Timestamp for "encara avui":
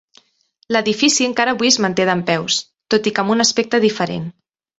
1.31-1.69